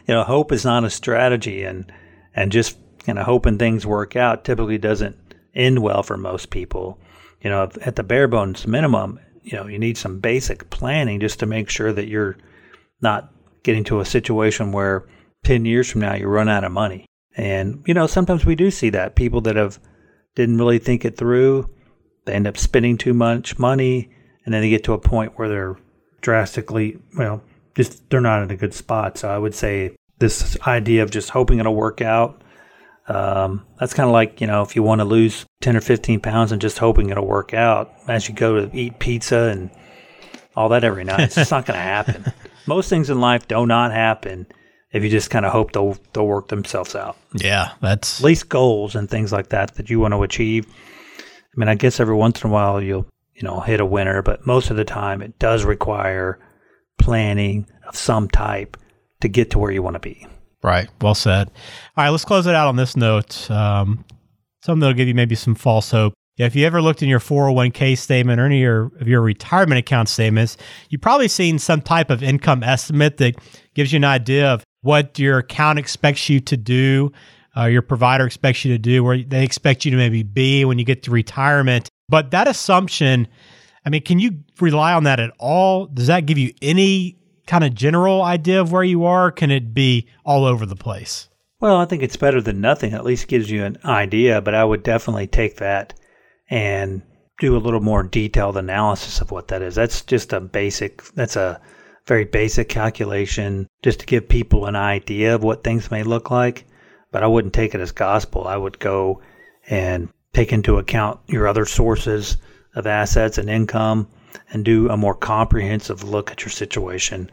know, 0.08 0.22
hope 0.24 0.52
is 0.52 0.64
not 0.64 0.84
a 0.84 0.90
strategy, 0.90 1.64
and 1.64 1.90
and 2.34 2.52
just 2.52 2.76
you 3.06 3.14
know 3.14 3.22
hoping 3.22 3.58
things 3.58 3.86
work 3.86 4.16
out 4.16 4.44
typically 4.44 4.78
doesn't 4.78 5.16
end 5.54 5.80
well 5.80 6.02
for 6.02 6.16
most 6.16 6.50
people. 6.50 7.00
You 7.40 7.50
know, 7.50 7.70
at 7.82 7.96
the 7.96 8.02
bare 8.02 8.28
bones 8.28 8.66
minimum, 8.66 9.20
you 9.48 9.56
know, 9.56 9.66
you 9.66 9.78
need 9.78 9.96
some 9.96 10.20
basic 10.20 10.68
planning 10.68 11.20
just 11.20 11.40
to 11.40 11.46
make 11.46 11.70
sure 11.70 11.90
that 11.90 12.06
you're 12.06 12.36
not 13.00 13.32
getting 13.62 13.82
to 13.84 14.00
a 14.00 14.04
situation 14.04 14.72
where 14.72 15.08
10 15.44 15.64
years 15.64 15.90
from 15.90 16.02
now 16.02 16.14
you 16.14 16.26
run 16.26 16.50
out 16.50 16.64
of 16.64 16.72
money. 16.72 17.06
And, 17.34 17.82
you 17.86 17.94
know, 17.94 18.06
sometimes 18.06 18.44
we 18.44 18.54
do 18.54 18.70
see 18.70 18.90
that 18.90 19.14
people 19.14 19.40
that 19.42 19.56
have 19.56 19.80
didn't 20.34 20.58
really 20.58 20.78
think 20.78 21.06
it 21.06 21.16
through. 21.16 21.70
They 22.26 22.34
end 22.34 22.46
up 22.46 22.58
spending 22.58 22.98
too 22.98 23.14
much 23.14 23.58
money, 23.58 24.10
and 24.44 24.52
then 24.52 24.60
they 24.60 24.68
get 24.68 24.84
to 24.84 24.92
a 24.92 24.98
point 24.98 25.38
where 25.38 25.48
they're 25.48 25.76
drastically, 26.20 26.98
well, 27.16 27.42
just 27.74 28.10
they're 28.10 28.20
not 28.20 28.42
in 28.42 28.50
a 28.50 28.56
good 28.56 28.74
spot. 28.74 29.16
So 29.16 29.30
I 29.30 29.38
would 29.38 29.54
say 29.54 29.96
this 30.18 30.58
idea 30.66 31.02
of 31.02 31.10
just 31.10 31.30
hoping 31.30 31.58
it'll 31.58 31.74
work 31.74 32.02
out. 32.02 32.42
Um, 33.08 33.64
that's 33.80 33.94
kind 33.94 34.06
of 34.06 34.12
like 34.12 34.40
you 34.40 34.46
know 34.46 34.62
if 34.62 34.76
you 34.76 34.82
want 34.82 35.00
to 35.00 35.04
lose 35.04 35.46
10 35.62 35.76
or 35.76 35.80
15 35.80 36.20
pounds 36.20 36.52
and 36.52 36.60
just 36.60 36.78
hoping 36.78 37.08
it'll 37.08 37.26
work 37.26 37.54
out 37.54 37.92
as 38.06 38.28
you 38.28 38.34
go 38.34 38.66
to 38.66 38.76
eat 38.76 38.98
pizza 38.98 39.48
and 39.50 39.70
all 40.54 40.68
that 40.68 40.84
every 40.84 41.04
night 41.04 41.20
it's 41.20 41.36
just 41.36 41.50
not 41.50 41.64
going 41.64 41.78
to 41.78 41.82
happen 41.82 42.30
most 42.66 42.90
things 42.90 43.08
in 43.08 43.18
life 43.18 43.48
do 43.48 43.64
not 43.64 43.92
happen 43.92 44.46
if 44.92 45.02
you 45.02 45.10
just 45.10 45.30
kind 45.30 45.44
of 45.44 45.52
hope 45.52 45.72
they'll 45.72 45.96
they'll 46.12 46.26
work 46.26 46.48
themselves 46.48 46.94
out. 46.94 47.16
Yeah, 47.34 47.72
that's 47.80 48.20
at 48.20 48.24
least 48.24 48.48
goals 48.48 48.94
and 48.94 49.08
things 49.08 49.32
like 49.32 49.48
that 49.50 49.74
that 49.74 49.90
you 49.90 50.00
want 50.00 50.14
to 50.14 50.22
achieve. 50.22 50.66
I 51.18 51.56
mean, 51.56 51.68
I 51.68 51.74
guess 51.74 52.00
every 52.00 52.14
once 52.14 52.42
in 52.42 52.50
a 52.50 52.52
while 52.52 52.82
you'll 52.82 53.06
you 53.34 53.42
know 53.42 53.60
hit 53.60 53.80
a 53.80 53.86
winner, 53.86 54.22
but 54.22 54.46
most 54.46 54.70
of 54.70 54.76
the 54.76 54.84
time 54.84 55.22
it 55.22 55.38
does 55.38 55.64
require 55.64 56.38
planning 56.98 57.66
of 57.86 57.96
some 57.96 58.28
type 58.28 58.76
to 59.20 59.28
get 59.28 59.50
to 59.50 59.58
where 59.58 59.70
you 59.70 59.82
want 59.82 59.94
to 59.94 60.00
be. 60.00 60.26
Right. 60.62 60.88
Well 61.00 61.14
said. 61.14 61.48
All 61.96 62.04
right, 62.04 62.10
let's 62.10 62.24
close 62.24 62.46
it 62.46 62.54
out 62.54 62.68
on 62.68 62.76
this 62.76 62.96
note. 62.96 63.50
Um, 63.50 64.04
something 64.62 64.80
that'll 64.80 64.94
give 64.94 65.08
you 65.08 65.14
maybe 65.14 65.34
some 65.34 65.54
false 65.54 65.90
hope. 65.90 66.14
Yeah, 66.36 66.46
If 66.46 66.54
you 66.54 66.64
ever 66.66 66.80
looked 66.80 67.02
in 67.02 67.08
your 67.08 67.18
401k 67.18 67.98
statement 67.98 68.40
or 68.40 68.46
any 68.46 68.58
of 68.58 68.62
your, 68.62 68.92
of 69.00 69.08
your 69.08 69.20
retirement 69.20 69.80
account 69.80 70.08
statements, 70.08 70.56
you've 70.88 71.00
probably 71.00 71.26
seen 71.26 71.58
some 71.58 71.80
type 71.80 72.10
of 72.10 72.22
income 72.22 72.62
estimate 72.62 73.16
that 73.16 73.34
gives 73.74 73.92
you 73.92 73.96
an 73.96 74.04
idea 74.04 74.52
of 74.52 74.62
what 74.82 75.18
your 75.18 75.38
account 75.38 75.80
expects 75.80 76.28
you 76.28 76.38
to 76.38 76.56
do, 76.56 77.10
uh, 77.56 77.64
your 77.64 77.82
provider 77.82 78.24
expects 78.24 78.64
you 78.64 78.72
to 78.72 78.78
do, 78.78 79.02
where 79.02 79.18
they 79.18 79.42
expect 79.42 79.84
you 79.84 79.90
to 79.90 79.96
maybe 79.96 80.22
be 80.22 80.64
when 80.64 80.78
you 80.78 80.84
get 80.84 81.02
to 81.02 81.10
retirement. 81.10 81.88
But 82.08 82.30
that 82.30 82.46
assumption, 82.46 83.26
I 83.84 83.90
mean, 83.90 84.02
can 84.02 84.20
you 84.20 84.38
rely 84.60 84.92
on 84.92 85.04
that 85.04 85.18
at 85.18 85.32
all? 85.38 85.86
Does 85.86 86.06
that 86.06 86.26
give 86.26 86.38
you 86.38 86.52
any 86.62 87.18
kind 87.48 87.64
of 87.64 87.74
general 87.74 88.22
idea 88.22 88.60
of 88.60 88.70
where 88.70 88.84
you 88.84 89.04
are? 89.04 89.32
Can 89.32 89.50
it 89.50 89.74
be 89.74 90.06
all 90.24 90.44
over 90.44 90.66
the 90.66 90.76
place? 90.76 91.28
Well, 91.60 91.78
I 91.78 91.86
think 91.86 92.04
it's 92.04 92.16
better 92.16 92.40
than 92.40 92.60
nothing. 92.60 92.92
At 92.92 93.04
least 93.04 93.26
gives 93.26 93.50
you 93.50 93.64
an 93.64 93.78
idea, 93.84 94.40
but 94.40 94.54
I 94.54 94.62
would 94.62 94.84
definitely 94.84 95.26
take 95.26 95.56
that 95.56 95.94
and 96.48 97.02
do 97.40 97.56
a 97.56 97.58
little 97.58 97.80
more 97.80 98.02
detailed 98.02 98.56
analysis 98.56 99.20
of 99.20 99.30
what 99.30 99.48
that 99.48 99.62
is. 99.62 99.74
That's 99.74 100.02
just 100.02 100.32
a 100.32 100.40
basic, 100.40 101.02
that's 101.14 101.36
a 101.36 101.60
very 102.06 102.24
basic 102.24 102.68
calculation 102.68 103.66
just 103.82 104.00
to 104.00 104.06
give 104.06 104.28
people 104.28 104.66
an 104.66 104.76
idea 104.76 105.34
of 105.34 105.42
what 105.42 105.64
things 105.64 105.90
may 105.90 106.02
look 106.02 106.30
like. 106.30 106.64
But 107.10 107.22
I 107.22 107.26
wouldn't 107.26 107.54
take 107.54 107.74
it 107.74 107.80
as 107.80 107.92
gospel. 107.92 108.46
I 108.46 108.56
would 108.56 108.78
go 108.78 109.22
and 109.68 110.10
take 110.34 110.52
into 110.52 110.76
account 110.76 111.20
your 111.26 111.48
other 111.48 111.64
sources 111.64 112.36
of 112.74 112.86
assets 112.86 113.38
and 113.38 113.48
income 113.48 114.06
and 114.50 114.64
do 114.64 114.88
a 114.88 114.96
more 114.96 115.14
comprehensive 115.14 116.04
look 116.04 116.30
at 116.30 116.42
your 116.42 116.50
situation. 116.50 117.30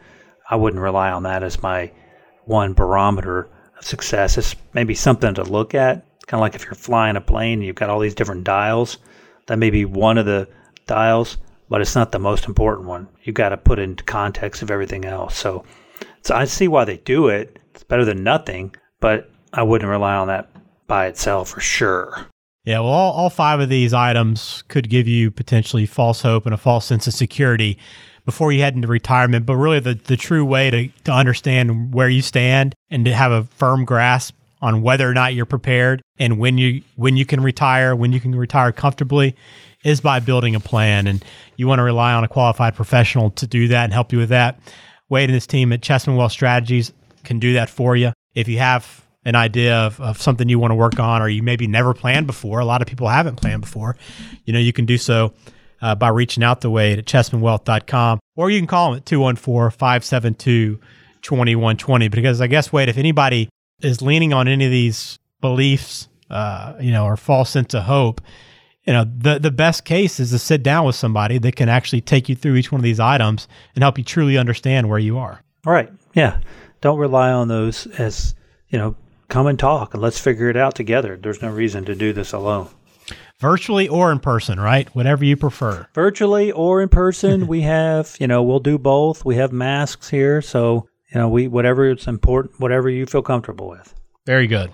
I 0.49 0.55
wouldn't 0.55 0.81
rely 0.81 1.11
on 1.11 1.23
that 1.23 1.43
as 1.43 1.61
my 1.61 1.91
one 2.45 2.73
barometer 2.73 3.49
of 3.77 3.85
success. 3.85 4.37
It's 4.37 4.55
maybe 4.73 4.95
something 4.95 5.33
to 5.35 5.43
look 5.43 5.73
at. 5.73 6.05
Kind 6.27 6.39
of 6.39 6.41
like 6.41 6.55
if 6.55 6.65
you're 6.65 6.73
flying 6.75 7.15
a 7.15 7.21
plane, 7.21 7.61
you've 7.61 7.75
got 7.75 7.89
all 7.89 7.99
these 7.99 8.15
different 8.15 8.43
dials. 8.43 8.97
That 9.47 9.59
may 9.59 9.69
be 9.69 9.85
one 9.85 10.17
of 10.17 10.25
the 10.25 10.47
dials, 10.87 11.37
but 11.69 11.81
it's 11.81 11.95
not 11.95 12.11
the 12.11 12.19
most 12.19 12.45
important 12.45 12.87
one. 12.87 13.07
You've 13.23 13.35
got 13.35 13.49
to 13.49 13.57
put 13.57 13.79
into 13.79 14.03
context 14.03 14.61
of 14.61 14.71
everything 14.71 15.05
else. 15.05 15.35
So, 15.37 15.63
so 16.21 16.35
I 16.35 16.45
see 16.45 16.67
why 16.67 16.85
they 16.85 16.97
do 16.97 17.27
it. 17.27 17.59
It's 17.73 17.83
better 17.83 18.05
than 18.05 18.23
nothing, 18.23 18.75
but 18.99 19.29
I 19.53 19.63
wouldn't 19.63 19.89
rely 19.89 20.15
on 20.15 20.27
that 20.27 20.49
by 20.87 21.07
itself 21.07 21.49
for 21.49 21.59
sure. 21.59 22.27
Yeah, 22.65 22.79
well, 22.79 22.89
all, 22.89 23.13
all 23.13 23.29
five 23.29 23.59
of 23.59 23.69
these 23.69 23.93
items 23.93 24.63
could 24.67 24.89
give 24.89 25.07
you 25.07 25.29
potentially 25.29 25.85
false 25.85 26.21
hope 26.21 26.45
and 26.45 26.53
a 26.53 26.57
false 26.57 26.85
sense 26.85 27.05
of 27.05 27.13
security 27.13 27.77
before 28.25 28.51
you 28.51 28.61
head 28.61 28.73
into 28.73 28.87
retirement. 28.87 29.45
But 29.45 29.57
really, 29.57 29.79
the, 29.79 29.93
the 29.93 30.17
true 30.17 30.43
way 30.43 30.71
to, 30.71 30.87
to 31.03 31.11
understand 31.11 31.93
where 31.93 32.09
you 32.09 32.23
stand 32.23 32.73
and 32.89 33.05
to 33.05 33.13
have 33.13 33.31
a 33.31 33.43
firm 33.43 33.85
grasp 33.85 34.35
on 34.61 34.81
whether 34.81 35.07
or 35.07 35.13
not 35.13 35.35
you're 35.35 35.45
prepared 35.45 36.01
and 36.17 36.39
when 36.39 36.57
you 36.57 36.81
when 36.95 37.17
you 37.17 37.25
can 37.25 37.41
retire, 37.41 37.95
when 37.95 38.11
you 38.11 38.19
can 38.19 38.33
retire 38.33 38.71
comfortably, 38.71 39.35
is 39.83 40.01
by 40.01 40.19
building 40.19 40.55
a 40.55 40.59
plan. 40.59 41.05
And 41.05 41.23
you 41.57 41.67
want 41.67 41.79
to 41.79 41.83
rely 41.83 42.13
on 42.13 42.23
a 42.23 42.27
qualified 42.27 42.75
professional 42.75 43.29
to 43.31 43.45
do 43.45 43.67
that 43.67 43.83
and 43.83 43.93
help 43.93 44.11
you 44.11 44.17
with 44.17 44.29
that. 44.29 44.59
Wade 45.07 45.29
and 45.29 45.35
his 45.35 45.45
team 45.45 45.71
at 45.71 45.81
Chessman 45.81 46.15
Wealth 46.17 46.31
Strategies 46.31 46.91
can 47.23 47.37
do 47.37 47.53
that 47.53 47.69
for 47.69 47.95
you. 47.95 48.11
If 48.33 48.47
you 48.47 48.57
have 48.57 49.04
an 49.25 49.35
idea 49.35 49.75
of, 49.75 49.99
of 49.99 50.21
something 50.21 50.47
you 50.47 50.59
want 50.59 50.71
to 50.71 50.75
work 50.75 50.99
on 50.99 51.21
or 51.21 51.27
you 51.27 51.41
maybe 51.43 51.67
never 51.67 51.93
planned 51.93 52.27
before. 52.27 52.59
A 52.59 52.65
lot 52.65 52.81
of 52.81 52.87
people 52.87 53.07
haven't 53.07 53.35
planned 53.37 53.61
before. 53.61 53.97
You 54.45 54.53
know, 54.53 54.59
you 54.59 54.71
can 54.71 54.85
do 54.85 54.97
so 54.97 55.33
uh, 55.81 55.95
by 55.95 56.09
reaching 56.09 56.43
out 56.43 56.61
the 56.61 56.69
way 56.69 56.93
at 56.93 57.05
chessmanwealth.com 57.05 58.19
or 58.35 58.49
you 58.49 58.59
can 58.59 58.67
call 58.67 58.91
them 58.91 58.97
at 58.97 59.05
214 59.05 59.77
572 59.77 60.79
2120. 61.21 62.07
Because 62.09 62.39
I 62.39 62.47
guess, 62.47 62.71
Wade, 62.71 62.87
if 62.87 62.97
anybody 62.97 63.49
is 63.81 64.01
leaning 64.01 64.31
on 64.31 64.47
any 64.47 64.65
of 64.65 64.71
these 64.71 65.17
beliefs, 65.41 66.07
uh, 66.29 66.73
you 66.79 66.91
know, 66.91 67.05
or 67.05 67.17
false 67.17 67.49
sense 67.49 67.73
of 67.73 67.83
hope, 67.83 68.21
you 68.83 68.93
know, 68.93 69.05
the, 69.17 69.39
the 69.39 69.51
best 69.51 69.83
case 69.83 70.19
is 70.19 70.29
to 70.29 70.39
sit 70.39 70.61
down 70.61 70.85
with 70.85 70.95
somebody 70.95 71.39
that 71.39 71.55
can 71.55 71.69
actually 71.69 72.01
take 72.01 72.29
you 72.29 72.35
through 72.35 72.55
each 72.55 72.71
one 72.71 72.79
of 72.79 72.83
these 72.83 72.99
items 72.99 73.47
and 73.73 73.83
help 73.83 73.97
you 73.97 74.03
truly 74.03 74.37
understand 74.37 74.87
where 74.87 74.99
you 74.99 75.17
are. 75.17 75.41
All 75.65 75.73
right. 75.73 75.91
Yeah. 76.13 76.39
Don't 76.81 76.99
rely 76.99 77.31
on 77.31 77.47
those 77.47 77.87
as, 77.87 78.35
you 78.69 78.77
know, 78.77 78.95
come 79.27 79.47
and 79.47 79.57
talk 79.57 79.93
and 79.93 80.01
let's 80.01 80.19
figure 80.19 80.49
it 80.49 80.57
out 80.57 80.75
together. 80.75 81.17
There's 81.17 81.41
no 81.41 81.49
reason 81.49 81.85
to 81.85 81.95
do 81.95 82.13
this 82.13 82.33
alone. 82.33 82.69
Virtually 83.39 83.87
or 83.87 84.11
in 84.11 84.19
person, 84.19 84.59
right? 84.59 84.87
Whatever 84.95 85.25
you 85.25 85.35
prefer. 85.35 85.87
Virtually 85.93 86.51
or 86.51 86.81
in 86.81 86.89
person, 86.89 87.47
we 87.49 87.61
have, 87.61 88.15
you 88.19 88.27
know, 88.27 88.41
we'll 88.43 88.59
do 88.59 88.77
both. 88.77 89.25
We 89.25 89.35
have 89.35 89.51
masks 89.51 90.09
here, 90.09 90.41
so, 90.41 90.87
you 91.13 91.19
know, 91.19 91.27
we 91.27 91.47
whatever 91.47 91.89
it's 91.89 92.07
important, 92.07 92.59
whatever 92.59 92.89
you 92.89 93.05
feel 93.05 93.21
comfortable 93.21 93.69
with. 93.69 93.93
Very 94.25 94.47
good. 94.47 94.71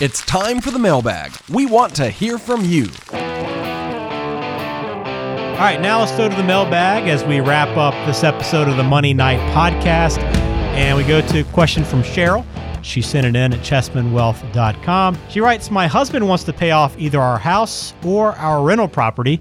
It's 0.00 0.20
time 0.22 0.60
for 0.60 0.70
the 0.70 0.78
mailbag. 0.78 1.32
We 1.50 1.66
want 1.66 1.96
to 1.96 2.08
hear 2.08 2.38
from 2.38 2.64
you. 2.64 2.86
All 5.58 5.64
right, 5.64 5.80
now 5.80 5.98
let's 5.98 6.12
go 6.12 6.28
to 6.28 6.36
the 6.36 6.44
mailbag 6.44 7.08
as 7.08 7.24
we 7.24 7.40
wrap 7.40 7.76
up 7.76 7.92
this 8.06 8.22
episode 8.22 8.68
of 8.68 8.76
the 8.76 8.84
Money 8.84 9.12
Night 9.12 9.40
podcast. 9.52 10.18
And 10.78 10.96
we 10.96 11.02
go 11.02 11.20
to 11.20 11.40
a 11.40 11.44
question 11.52 11.82
from 11.82 12.04
Cheryl. 12.04 12.46
She 12.82 13.02
sent 13.02 13.26
it 13.26 13.36
in 13.36 13.52
at 13.52 13.60
chessmanwealth.com. 13.60 15.18
She 15.28 15.40
writes 15.40 15.70
My 15.70 15.86
husband 15.86 16.28
wants 16.28 16.44
to 16.44 16.52
pay 16.52 16.70
off 16.70 16.98
either 16.98 17.20
our 17.20 17.38
house 17.38 17.94
or 18.04 18.32
our 18.32 18.62
rental 18.64 18.88
property 18.88 19.40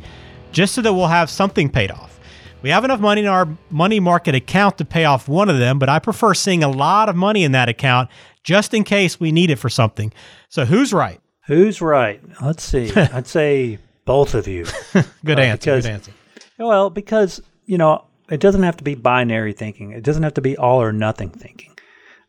just 0.51 0.73
so 0.73 0.81
that 0.81 0.93
we'll 0.93 1.07
have 1.07 1.29
something 1.29 1.69
paid 1.69 1.91
off. 1.91 2.19
We 2.61 2.69
have 2.71 2.83
enough 2.83 2.99
money 2.99 3.21
in 3.21 3.27
our 3.27 3.47
money 3.69 3.99
market 3.99 4.35
account 4.35 4.77
to 4.79 4.85
pay 4.85 5.05
off 5.05 5.27
one 5.27 5.49
of 5.49 5.59
them, 5.59 5.77
but 5.79 5.89
I 5.89 5.99
prefer 5.99 6.33
seeing 6.33 6.63
a 6.63 6.69
lot 6.69 7.07
of 7.07 7.15
money 7.15 7.43
in 7.43 7.51
that 7.51 7.69
account 7.69 8.09
just 8.43 8.73
in 8.73 8.83
case 8.83 9.19
we 9.19 9.31
need 9.31 9.49
it 9.49 9.57
for 9.57 9.69
something. 9.69 10.11
So 10.49 10.65
who's 10.65 10.91
right? 10.91 11.21
Who's 11.45 11.81
right? 11.81 12.21
Let's 12.41 12.63
see. 12.63 12.91
I'd 12.95 13.27
say 13.27 13.77
both 14.05 14.33
of 14.33 14.47
you. 14.47 14.65
good 15.23 15.39
uh, 15.39 15.43
answer. 15.43 15.71
Because, 15.71 15.85
good 15.85 15.91
answer. 15.91 16.11
Well, 16.57 16.89
because, 16.89 17.41
you 17.65 17.77
know, 17.77 18.05
it 18.29 18.39
doesn't 18.39 18.63
have 18.63 18.77
to 18.77 18.83
be 18.83 18.95
binary 18.95 19.53
thinking. 19.53 19.91
It 19.91 20.03
doesn't 20.03 20.23
have 20.23 20.33
to 20.33 20.41
be 20.41 20.57
all 20.57 20.81
or 20.81 20.91
nothing 20.91 21.29
thinking. 21.29 21.76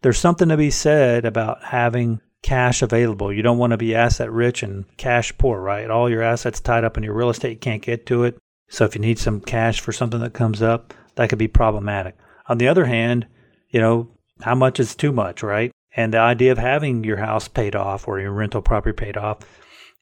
There's 0.02 0.18
something 0.18 0.48
to 0.48 0.56
be 0.56 0.70
said 0.70 1.24
about 1.24 1.64
having 1.64 2.20
cash 2.42 2.82
available. 2.82 3.32
You 3.32 3.42
don't 3.42 3.58
want 3.58 3.72
to 3.72 3.76
be 3.76 3.94
asset 3.94 4.30
rich 4.30 4.62
and 4.62 4.84
cash 4.96 5.36
poor, 5.38 5.60
right? 5.60 5.90
All 5.90 6.08
your 6.08 6.22
assets 6.22 6.60
tied 6.60 6.84
up 6.84 6.96
in 6.96 7.02
your 7.02 7.14
real 7.14 7.30
estate, 7.30 7.50
you 7.50 7.56
can't 7.56 7.82
get 7.82 8.06
to 8.06 8.24
it. 8.24 8.38
So 8.68 8.84
if 8.84 8.94
you 8.94 9.00
need 9.00 9.18
some 9.18 9.40
cash 9.40 9.80
for 9.80 9.92
something 9.92 10.20
that 10.20 10.34
comes 10.34 10.62
up, 10.62 10.94
that 11.16 11.28
could 11.28 11.38
be 11.38 11.48
problematic. 11.48 12.16
On 12.48 12.58
the 12.58 12.68
other 12.68 12.84
hand, 12.84 13.26
you 13.70 13.80
know, 13.80 14.08
how 14.42 14.54
much 14.54 14.78
is 14.78 14.94
too 14.94 15.10
much, 15.10 15.42
right? 15.42 15.72
And 15.96 16.14
the 16.14 16.18
idea 16.18 16.52
of 16.52 16.58
having 16.58 17.02
your 17.02 17.16
house 17.16 17.48
paid 17.48 17.74
off 17.74 18.06
or 18.06 18.20
your 18.20 18.32
rental 18.32 18.62
property 18.62 18.94
paid 18.94 19.16
off, 19.16 19.38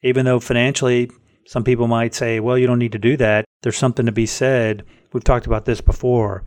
even 0.03 0.25
though 0.25 0.39
financially 0.39 1.09
some 1.47 1.63
people 1.63 1.87
might 1.87 2.13
say, 2.13 2.39
well, 2.39 2.57
you 2.57 2.67
don't 2.67 2.77
need 2.77 2.91
to 2.91 2.99
do 2.99 3.17
that, 3.17 3.45
there's 3.63 3.77
something 3.77 4.05
to 4.05 4.11
be 4.11 4.25
said 4.25 4.85
We've 5.13 5.23
talked 5.23 5.47
about 5.47 5.65
this 5.65 5.81
before. 5.81 6.43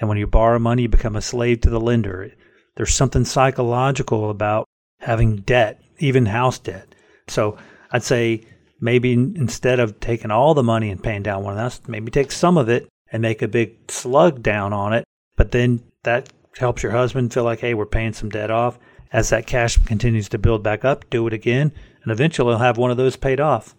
And 0.00 0.08
when 0.08 0.18
you 0.18 0.26
borrow 0.26 0.58
money, 0.58 0.82
you 0.82 0.88
become 0.88 1.16
a 1.16 1.20
slave 1.20 1.60
to 1.62 1.70
the 1.70 1.80
lender. 1.80 2.32
There's 2.76 2.94
something 2.94 3.24
psychological 3.24 4.30
about 4.30 4.66
having 5.00 5.36
debt, 5.36 5.80
even 5.98 6.26
house 6.26 6.58
debt. 6.58 6.94
So 7.28 7.56
I'd 7.92 8.02
say 8.02 8.44
maybe 8.80 9.12
instead 9.12 9.80
of 9.80 10.00
taking 10.00 10.30
all 10.30 10.54
the 10.54 10.62
money 10.62 10.90
and 10.90 11.02
paying 11.02 11.22
down 11.22 11.44
one 11.44 11.56
of 11.56 11.58
those, 11.58 11.88
maybe 11.88 12.10
take 12.10 12.32
some 12.32 12.58
of 12.58 12.68
it 12.68 12.88
and 13.12 13.22
make 13.22 13.42
a 13.42 13.48
big 13.48 13.90
slug 13.90 14.42
down 14.42 14.72
on 14.72 14.92
it. 14.92 15.04
But 15.36 15.52
then 15.52 15.82
that 16.02 16.28
helps 16.58 16.82
your 16.82 16.92
husband 16.92 17.32
feel 17.32 17.44
like, 17.44 17.60
hey, 17.60 17.74
we're 17.74 17.86
paying 17.86 18.12
some 18.12 18.28
debt 18.28 18.50
off. 18.50 18.78
As 19.12 19.30
that 19.30 19.46
cash 19.46 19.76
continues 19.84 20.28
to 20.30 20.38
build 20.38 20.64
back 20.64 20.84
up, 20.84 21.08
do 21.08 21.26
it 21.28 21.32
again, 21.32 21.70
and 22.02 22.10
eventually 22.10 22.50
he'll 22.50 22.58
have 22.58 22.78
one 22.78 22.90
of 22.90 22.96
those 22.96 23.14
paid 23.16 23.38
off. 23.38 23.74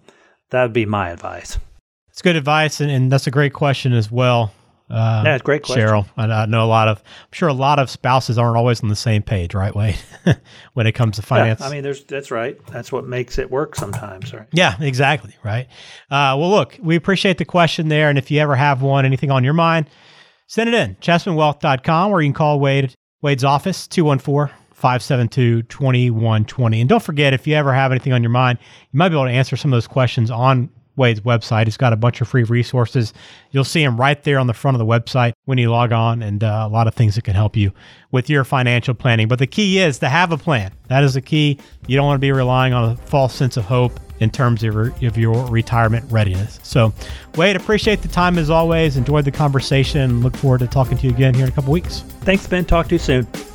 That 0.52 0.64
would 0.64 0.74
be 0.74 0.86
my 0.86 1.10
advice. 1.10 1.58
It's 2.10 2.22
good 2.22 2.38
advice, 2.38 2.80
and, 2.80 2.90
and 2.90 3.12
that's 3.12 3.28
a 3.28 3.32
great 3.32 3.52
question 3.52 3.92
as 3.92 4.10
well. 4.10 4.54
Uh, 4.90 5.24
yeah, 5.26 5.38
great 5.40 5.64
question. 5.64 5.88
Cheryl. 5.88 6.06
I, 6.16 6.26
I, 6.26 6.46
know 6.46 6.64
a 6.64 6.68
lot 6.68 6.88
of, 6.88 7.00
I'm 7.00 7.32
sure 7.32 7.50
a 7.50 7.54
lot 7.54 7.80
of 7.80 7.90
spouses 7.90 8.38
aren't 8.38 8.56
always 8.56 8.84
on 8.84 8.90
the 8.90 8.96
same 8.96 9.24
page, 9.24 9.56
right, 9.56 9.76
Wade? 9.76 9.98
when 10.74 10.86
it 10.86 10.92
comes 10.92 11.16
to 11.16 11.24
finance. 11.24 11.60
Yeah, 11.60 11.68
I 11.68 11.72
mean, 11.72 11.82
there's 11.82 12.04
that's 12.04 12.30
right. 12.30 12.64
That's 12.68 12.92
what 12.92 13.08
makes 13.08 13.40
it 13.40 13.50
work 13.50 13.76
sometimes, 13.76 14.32
right? 14.32 14.48
Yeah, 14.52 14.76
exactly, 14.80 15.36
right. 15.44 15.68
Uh, 16.12 16.38
well, 16.38 16.52
look, 16.52 16.78
we 16.82 16.96
appreciate 16.96 17.40
the 17.40 17.46
question 17.46 17.88
there, 17.88 18.10
and 18.10 18.18
if 18.18 18.30
you 18.30 18.40
ever 18.40 18.56
have 18.56 18.84
one, 18.84 19.06
anything 19.06 19.32
on 19.32 19.44
your 19.44 19.54
mind, 19.54 19.90
send 20.46 20.70
it 20.70 20.76
in, 20.76 20.96
chessmanwealth.com, 20.98 22.12
or 22.12 22.22
you 22.22 22.28
can 22.28 22.34
call 22.34 22.60
Wade 22.60 22.94
Wade's 23.22 23.44
office, 23.44 23.88
214 23.88 24.56
572 24.76 25.64
2120. 25.64 26.82
And 26.82 26.88
don't 26.88 27.02
forget, 27.02 27.34
if 27.34 27.48
you 27.48 27.56
ever 27.56 27.74
have 27.74 27.92
anything 27.92 28.14
on 28.14 28.22
your 28.22 28.30
mind, 28.30 28.60
you 28.92 29.00
might 29.00 29.10
be 29.10 29.16
able 29.16 29.26
to 29.26 29.32
answer 29.32 29.58
some 29.58 29.74
of 29.74 29.78
those 29.78 29.88
questions 29.88 30.30
on 30.30 30.70
Wade's 30.96 31.22
website. 31.22 31.66
He's 31.66 31.78
got 31.78 31.94
a 31.94 31.96
bunch 31.96 32.22
of 32.22 32.28
free 32.28 32.44
resources. 32.44 33.14
You'll 33.52 33.64
see 33.64 33.84
him 33.84 33.98
right 34.00 34.22
there 34.24 34.40
on 34.40 34.48
the 34.48 34.54
front 34.54 34.76
of 34.76 34.80
the 34.80 34.86
website 34.86 35.34
when 35.46 35.58
you 35.58 35.70
log 35.70 35.92
on, 35.92 36.22
and 36.22 36.44
uh, 36.44 36.66
a 36.68 36.70
lot 36.70 36.88
of 36.88 36.94
things 36.94 37.16
that 37.16 37.24
can 37.24 37.36
help 37.36 37.56
you 37.56 37.72
with 38.12 38.30
your 38.30 38.44
financial 38.44 38.94
planning. 38.94 39.28
But 39.28 39.40
the 39.40 39.48
key 39.48 39.80
is 39.80 40.00
to 40.00 40.10
have 40.10 40.32
a 40.32 40.38
plan. 40.38 40.72
That 40.88 41.04
is 41.04 41.16
the 41.16 41.22
key. 41.22 41.60
You 41.88 41.96
don't 41.96 42.06
want 42.06 42.18
to 42.18 42.22
be 42.22 42.32
relying 42.32 42.74
on 42.74 42.92
a 42.92 42.96
false 42.98 43.34
sense 43.34 43.58
of 43.58 43.66
hope 43.66 44.00
in 44.20 44.30
terms 44.30 44.64
of 44.64 44.74
your, 44.74 45.08
of 45.08 45.18
your 45.18 45.46
retirement 45.48 46.10
readiness. 46.12 46.60
So, 46.64 46.94
Wade, 47.36 47.56
appreciate 47.56 48.02
the 48.02 48.08
time 48.08 48.38
as 48.38 48.50
always. 48.50 48.98
Enjoyed 48.98 49.26
the 49.26 49.32
conversation. 49.32 50.22
Look 50.22 50.36
forward 50.38 50.60
to 50.60 50.68
talking 50.68 50.98
to 50.98 51.08
you 51.08 51.14
again 51.14 51.34
here 51.34 51.44
in 51.44 51.50
a 51.50 51.56
couple 51.56 51.74
weeks. 51.74 52.02
Thanks, 52.22 52.48
Ben. 52.48 52.66
Talk 52.66 52.88
to 52.88 52.96
you 52.96 53.00
soon. 53.00 53.55